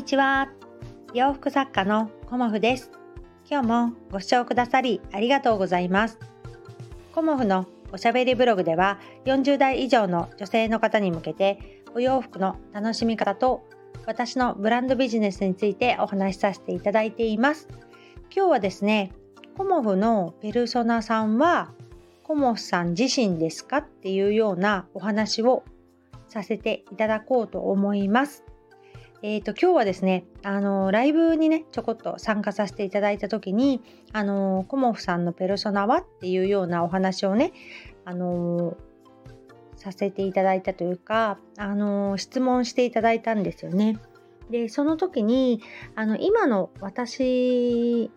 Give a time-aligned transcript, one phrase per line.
[0.00, 0.48] にちは。
[1.12, 2.90] 洋服作家のコモフです。
[3.46, 6.18] 今日もご視聴くださりありがとうございます。
[7.12, 13.68] コモフのおしゃべりブログでは40代以上の女性の方に向けてお洋服の楽しみ方と
[14.06, 17.68] 私のブランドビジネスについてお話しさせていただいています。
[18.34, 19.12] 今日はですね
[19.58, 21.74] コモフのペルソナさんは
[22.22, 25.62] コモフさん自身ですかっていうようなお話を
[26.26, 28.44] させていただこうと思います。
[29.22, 37.52] えーと、今日はですねあのライブにねちょこっと参加させていただいた時にあのコモフさんのペルソナはっていうようなお話をね
[38.06, 38.78] あの
[39.76, 43.98] させていただいたというかあの質問していただいたんですよね。
[44.50, 45.60] でその時に
[45.94, 48.10] あの今の私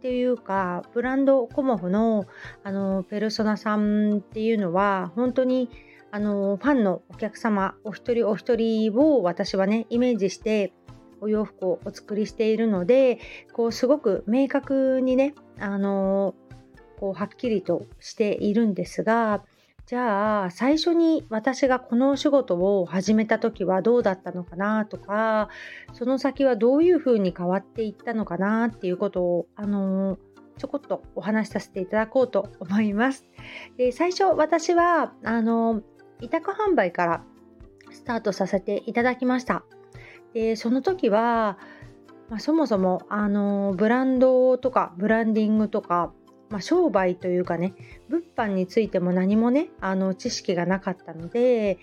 [0.00, 2.26] っていうかブランドコモフの
[2.62, 5.70] あのペルソナさんっていうのは本当に
[6.12, 10.72] あのファンのお客様お一人お一人を私はねイメージして
[11.20, 13.18] お洋服をお作りしているので
[13.52, 16.34] こうすごく明確にねあの
[16.98, 19.42] こうはっきりとしているんですが
[19.86, 25.48] じゃあ最初に私がこのお仕事を始めた時はどうだったのかなとか
[25.94, 30.18] その先はどういうふうに変わっていったのかなっていうことをあの
[30.58, 33.26] ちょこっとお話しさせていただこうと思います。
[33.78, 35.82] で最初私はあの
[36.20, 37.24] 委託販売から
[37.90, 39.64] スタートさせていただきました。
[40.32, 41.58] でその時は、
[42.28, 46.12] まあ、そもそもあのブランドとかブランディングとか、
[46.50, 47.74] まあ、商売というかね
[48.08, 51.78] 物販についても何もねあの知識がなかったので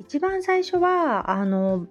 [0.00, 1.86] 一番最初はあの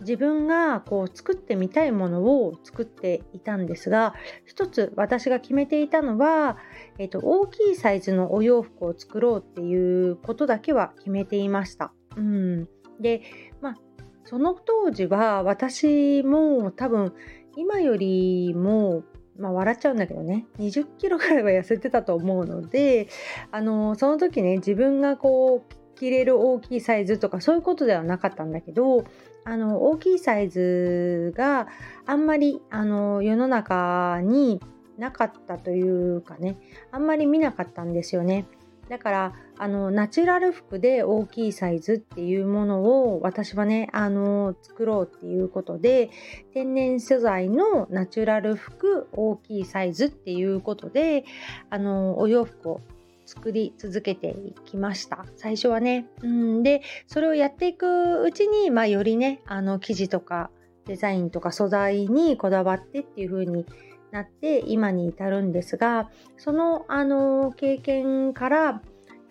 [0.00, 4.14] 自分がこう作ってみたいものを作っていたんですが
[4.46, 6.58] 一つ私が決めていたのは、
[6.98, 11.92] えーと、大きいサイズのお洋服を作ろうっていうことだけは決めていました。
[12.16, 12.68] うん、
[13.00, 13.22] で
[13.60, 13.76] まあ
[14.24, 17.14] その当時は私も多分
[17.56, 19.04] 今よりも
[19.38, 23.08] まあ、笑っちゃうんだけどね20キロぐらいは痩せてたと思うので
[23.52, 29.04] あのその時ね自分がこう着れる大きいサイズとかそういうことではなかったんだけど
[29.44, 31.68] あの大きいサイズが
[32.06, 34.60] あんまりあの世の中に
[34.98, 36.56] なかったというかね
[36.92, 38.46] あんまり見なかったんですよね。
[38.88, 46.10] だからあのナチュラル服で大きいサイズっていうものを私はねあの作ろうっていうことで
[46.54, 51.24] 天然素材のナチュラル服大きいサイズっていうことで
[51.70, 52.80] あのお洋服を
[53.28, 56.06] 作り続けていきました最初はね。
[56.22, 60.50] うんでそれをやっていくうちに、まあ、よりねあの生地とか
[60.86, 63.66] デザインとか素材にこだわってっていう風に
[64.12, 68.82] なって今に至るんですがそのあの経験から、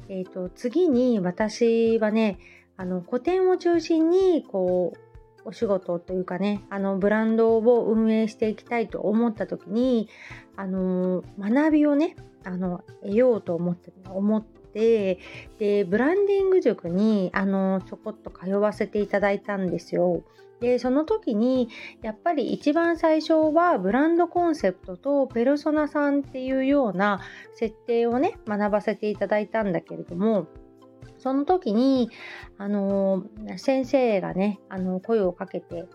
[0.09, 2.37] えーと、次に私はね
[2.77, 10.07] あの個展を中心にこうお仕事というかねあのブランドを運営していきたいと思った時に
[10.55, 12.15] あの学びをね
[12.47, 15.19] あの得ようと思って思って
[15.59, 20.23] でブランディング塾にあのちょこっと通わせていただいたんですよ。
[20.61, 21.69] でその時に
[22.01, 27.19] やっぱり一番最初はブランドコンセプトとペルソナさんっていうような
[27.53, 30.47] 設定をね学ばせていただいたんだけれども
[31.19, 32.09] その時に
[32.57, 33.23] あの
[33.57, 35.85] 先生がねあの声をかけて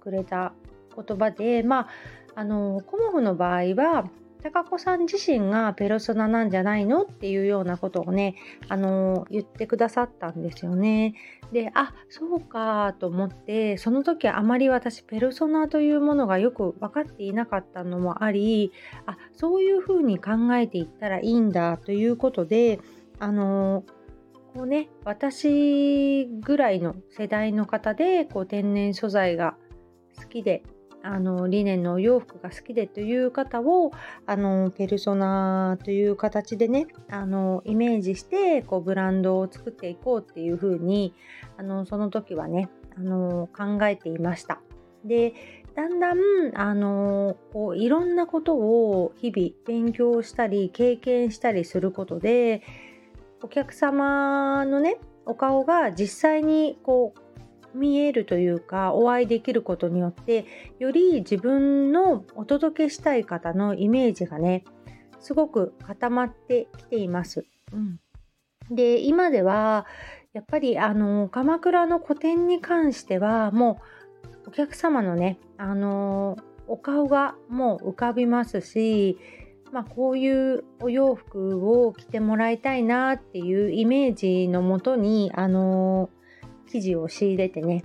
[0.00, 0.54] くれた
[0.96, 1.88] 言葉でまあ
[2.34, 4.10] あのコモフの場合は
[4.42, 8.36] 高子さん自身がペルソナなんじゃないのっていうようなことをね、
[8.68, 11.14] あの言ってくださったんですよね。
[11.52, 18.72] で、あ、そうかと思って、その時あまり私ペルソナというものがよく分かっていなかったのもあり、
[19.06, 22.80] あ、そういうふうに考えていったらいいんだということで、
[23.18, 23.84] あの
[24.54, 29.56] こうね、私ぐらいの世代の方でこう天然素材が
[30.18, 30.62] 好きで
[31.02, 33.90] あのリネンのお洋服が好きでという方を
[34.26, 41.14] あのペルソナという形でねあのイメージしてこうブランドを作っていこうっていうふうに
[41.56, 44.60] あのその時はねあの考えていました。
[45.04, 45.34] で
[45.74, 46.18] だんだん
[46.54, 52.62] あのこういろんなことを日々勉強したり経験したりすることで
[53.42, 57.29] お客様のねお顔が実際にこう
[57.74, 60.46] 見えるというかお会いできることによって
[60.78, 64.64] より自分のお届けしたい方のイメージがね
[65.20, 67.44] すごく固まってきています。
[67.72, 68.00] うん、
[68.70, 69.86] で今では
[70.32, 73.80] やっぱりあの鎌倉の古典に関してはも
[74.46, 76.36] うお客様のねあの
[76.66, 79.18] お顔がもう浮かびますし
[79.72, 86.10] まあ、こういうお洋服を着てもらいたいなっていうイメージのもとにあの
[86.70, 87.84] 生地を仕入れてね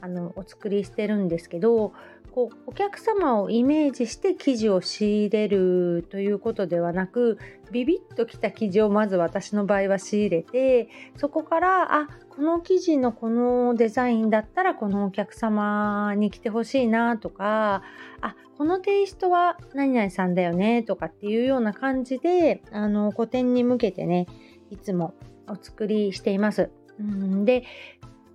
[0.00, 1.92] あのお作りしてるんですけど
[2.32, 7.38] こうお客様をイメージして生地を仕入れるということではなく
[7.72, 17.82] ビビッときた生地をまず私の場合は仕入れてそこからあこの生地のこのデザインだったらこのお客様に来てほしいなとか
[18.20, 24.26] あこのテイストは何々さんだよねとかっていうような感じであの個展に向けてね
[24.70, 25.14] いつも
[25.48, 26.70] お作りしています。
[27.00, 27.64] うんで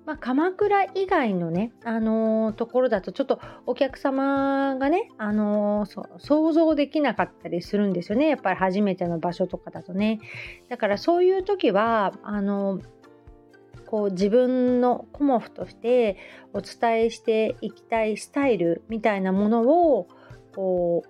[0.05, 8.29] まあ、鎌倉以外のね、あのー、ところだとちょっとお客様がね、あのー、想像できなかったりするんですよね。
[8.29, 10.19] やっぱり初めての場所とかだとね。
[10.69, 12.83] だからそういう時は、あのー、
[13.87, 16.17] こう自分のコモフとして
[16.53, 20.07] お伝えしていきたいスタイルみたいなものを
[20.55, 21.09] こう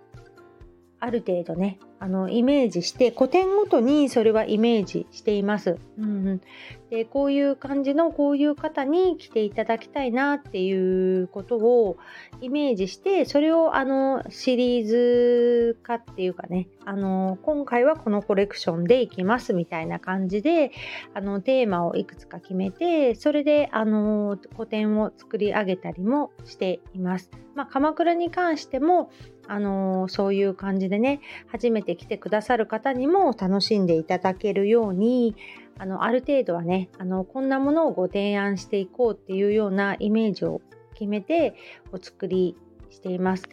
[1.00, 5.78] ある程度ねあのイメージして古典ごとにそれはイメージしています。
[5.98, 6.42] うん、
[6.90, 11.98] でこういう感じのこういう方に来ていただきたいなっていうことを
[12.42, 20.72] イメージしてそれをあのシリーズ化っていうかねあの今回はこのコレクションでいきますみたいな感じで
[21.14, 27.32] あのテーマをいくつか決めてそれであの古典を作り上げたりもしています。
[27.56, 29.10] まあ、鎌倉に関しても
[29.48, 35.36] あのそういう感じでね初めて来てくださる方にも楽しんでいただけるように
[35.78, 40.62] あのある程度はねあのこんなものをご提案していこうっていうようなイメージを
[40.94, 41.56] 決めて
[41.92, 42.56] お作り
[42.90, 43.44] しています。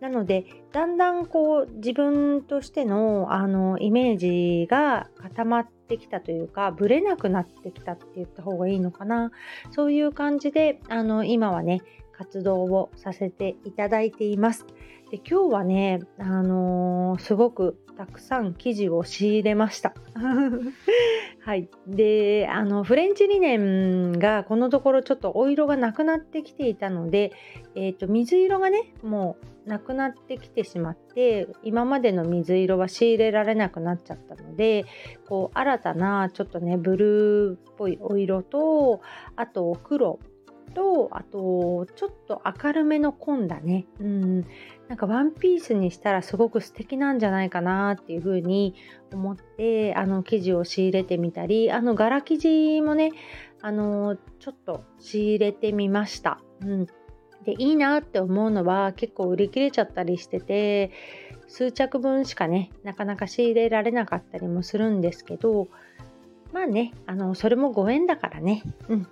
[0.00, 9.30] なのでだんだんこう自分としてのあのイメージが固まってきたというかぶれなくなってきたって言った方がいいのかな
[9.70, 14.66] そういう感じであの今はね活動をさせていただいています。
[15.12, 19.92] で今日はね、あのー、すごくたくさん生地を仕入れました。
[21.44, 21.68] はい。
[21.86, 27.32] で、あの、フレンチリネンがこのところちょっとお色がなくなってきていたので、
[27.74, 29.36] えっ、ー、と、水色がね、も
[29.66, 34.86] うなくなってきてしまって、今までの水色は仕入れられなくなっちゃったので、
[35.28, 39.02] こう、新たなちょっとね、ブルーっぽいお色と、
[39.36, 40.20] あと黒
[40.74, 43.86] と、あと、ちょっと明るめの紺だね。
[44.00, 44.40] うん。
[44.88, 48.74] なんかワンピースにしたらすごく素敵なんじゃないかなっていうふうに
[49.12, 53.12] 思って、あの生地を仕入れてみたり、あの柄生地もね、
[53.62, 56.40] あの、ちょっと仕入れてみました。
[56.60, 56.86] うん。
[57.44, 60.90] で、いいなって思うのは結構売り切れちゃったりしてて、
[61.48, 65.68] 数着分しかね、なかなか仕入れられなかったりもするんですけど、
[66.52, 68.62] まあね、あの、それもご縁だからね。
[68.88, 69.06] うん。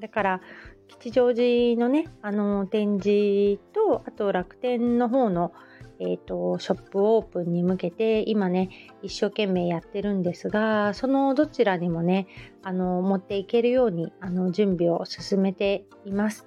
[0.00, 0.40] だから
[0.88, 5.52] 吉祥寺のねあの展示とあと楽天の方の、
[6.00, 8.70] えーと、ショップオープンに向けて今ね
[9.02, 12.26] 一生懸命やってるんですがそのどちらにもね
[12.62, 16.46] あの持っていけるようにあの準備を進めています。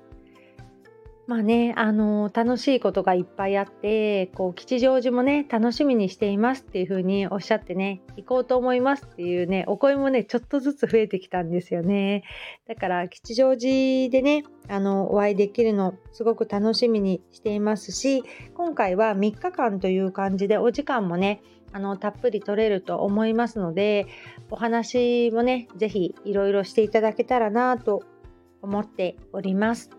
[1.29, 12.23] まあね、あの楽しいことがいっぱいあって、こう、吉祥寺もね、楽しみにしていますっていう風におっしゃってね、行こうと思いますっていうね、お声もね、ちょっとずつ増えてきたんですよね。
[12.67, 18.23] だから、吉祥寺でね、あの、お会いできるの、すごく楽しみにしていますし、
[18.55, 24.07] 今回は3日間という感じで、お時間もね、あの、たっぷり取れると思いますので、
[24.49, 28.01] お話もね、ぜひいろいろしていただけたらなと
[28.63, 29.98] 思っております。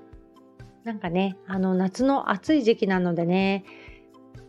[0.85, 3.65] なんかね、あの夏の暑い時期なのでね、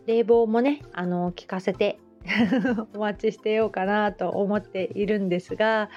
[0.06, 1.98] 冷房もね、あの効かせて
[2.94, 5.90] お待ちしてようかなと思っているんですが、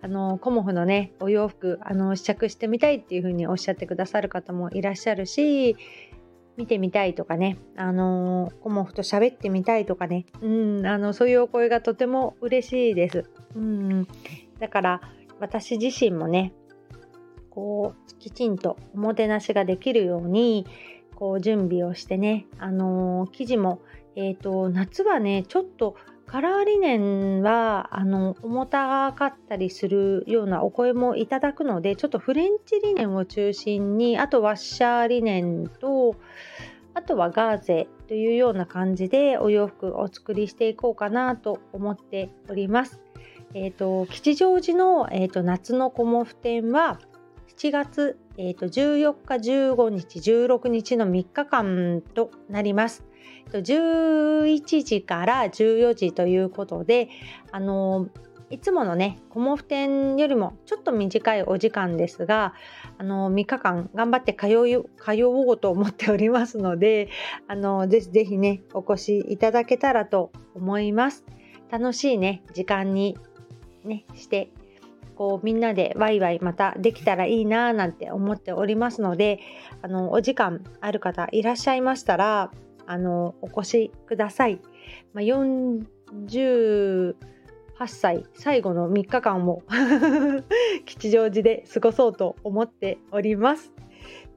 [0.00, 5.76] あのコモフのね、お洋服あの試着してみたいっていう風におっしゃってくださる方もいらっしゃるし、
[6.56, 10.48] 見てみたいとかね、あのコモフと喋ってみたいとかね、う
[10.82, 13.24] ん、あのそういうお声がとても嬉しいです。
[13.56, 14.06] うん、
[14.58, 15.00] だから
[15.40, 16.52] 私自身もね、
[17.54, 20.66] こうきちんとおもてなしができるように
[21.14, 23.80] こう準備をしてね、あのー、生地も、
[24.16, 25.94] えーと、夏はねちょっと
[26.26, 36.16] カラーリネンはあの重たかったりするようなお声もいただくのでちょっとフレンチリネンを中心にあとワッシャーリネンと
[36.94, 43.00] あとはガーゼというような感じでお洋服をお作りしていこうかなと思っております。
[43.54, 46.98] えーと、吉祥寺の、えーと夏のコモフ展は
[47.56, 53.04] 7月、えーと、14日、15日、16日の3日間となります。
[53.52, 57.08] 11時から14時ということで、
[57.50, 58.08] あの
[58.50, 62.52] いつものね、コモフ展よりもちょっと短いお時間ですが、
[62.98, 67.08] あの3日間頑張って通う通おうと思っておりますので、
[67.48, 71.24] あのぜひぜひね、お越しいただけたらと思います。
[71.70, 73.16] 楽しいね、時間に
[73.84, 74.50] ね、して
[75.22, 79.38] こうみんなでワイワイまたできたらいいなーなんて思っておりますので
[79.80, 82.50] あのお時間ある方いらっしゃいましたら
[82.86, 84.60] あのお越しください。
[85.14, 87.14] まあ、48
[87.86, 89.62] 歳最後の3日間を
[90.86, 93.72] 吉祥寺で過ごそうと思っております。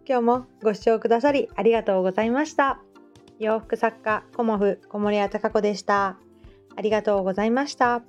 [0.08, 2.80] 今日もご視聴くださりありがとうございました。
[3.40, 6.20] 洋服作家コモフ小森屋隆子でした。
[6.76, 8.04] ありがとうございました。